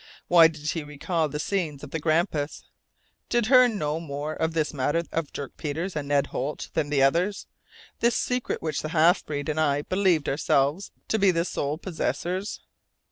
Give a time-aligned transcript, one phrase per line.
[0.27, 2.63] Why did he recall the scenes of the Grampus?
[3.29, 7.03] Did Hearne know more of this matter of Dirk Peters and Ned Holt than the
[7.03, 7.45] others;
[7.99, 11.77] this secret of which the half breed and I believed ourselves to be the sole
[11.77, 12.61] possessors?